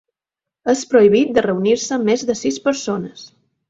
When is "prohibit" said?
0.93-1.35